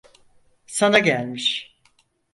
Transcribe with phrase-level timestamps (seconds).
[0.67, 1.75] Sana gelmiş.